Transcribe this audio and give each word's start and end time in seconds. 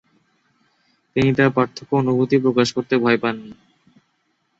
তিনি 1.15 1.29
তার 1.37 1.49
পার্থক্য 1.55 1.91
অনুভূতি 1.95 2.35
প্রকাশ 2.43 2.67
করতে 2.75 2.95
ভয় 2.97 3.19
পাননি। 3.23 3.51